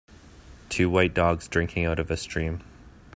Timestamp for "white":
0.89-1.13